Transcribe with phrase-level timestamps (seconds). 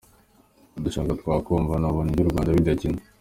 [0.83, 2.99] Dushatse twakwumva, nabonye iby’u Rwanda bidakina!